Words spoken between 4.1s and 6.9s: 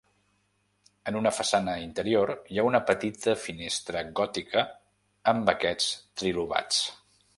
gòtica amb arquets trilobats.